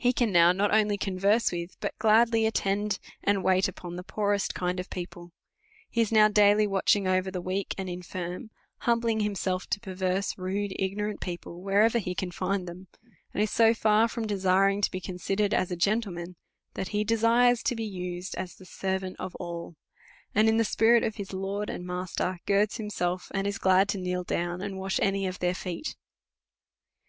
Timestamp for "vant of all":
18.98-19.76